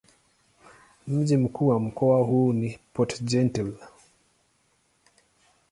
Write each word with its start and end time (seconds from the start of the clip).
Mji 1.07 1.37
mkuu 1.37 1.67
wa 1.67 1.79
mkoa 1.79 2.23
huu 2.23 2.53
ni 2.53 2.79
Port-Gentil. 2.93 3.73